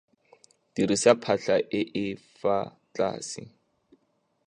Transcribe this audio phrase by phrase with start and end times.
[0.73, 2.05] Dirisa phatlha e e
[2.39, 2.57] fa
[2.93, 3.41] tlase.